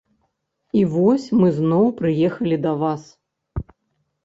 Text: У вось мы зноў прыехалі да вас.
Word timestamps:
У 0.79 0.81
вось 0.93 1.27
мы 1.43 1.51
зноў 1.59 1.85
прыехалі 2.01 2.61
да 2.67 2.75
вас. 2.83 3.07